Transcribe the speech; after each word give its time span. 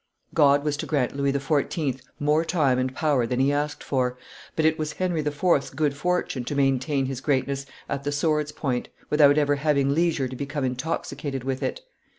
God 0.33 0.63
was 0.63 0.77
to 0.77 0.87
grant 0.87 1.15
Louis 1.15 1.31
XIV. 1.31 2.01
more 2.19 2.43
time 2.43 2.79
and 2.79 2.95
power 2.95 3.27
than 3.27 3.39
he 3.39 3.53
asked 3.53 3.83
for, 3.83 4.17
but 4.55 4.65
it 4.65 4.79
was 4.79 4.93
Henry 4.93 5.19
IV.'s 5.21 5.69
good 5.69 5.95
fortune 5.95 6.43
to 6.45 6.55
maintain 6.55 7.05
his 7.05 7.21
greatness 7.21 7.67
at 7.87 8.03
the 8.03 8.11
sword's 8.11 8.51
point, 8.51 8.89
without 9.11 9.37
ever 9.37 9.57
having 9.57 9.93
leisure 9.93 10.27
to 10.27 10.35
become 10.35 10.63
intoxicated 10.65 11.43
with 11.43 11.61
it. 11.61 11.81